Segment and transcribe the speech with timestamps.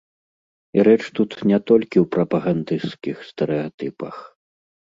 [0.77, 4.15] І рэч тут не толькі ў прапагандысцкіх стэрэатыпах.